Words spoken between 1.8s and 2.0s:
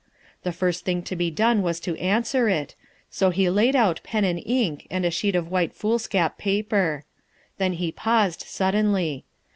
to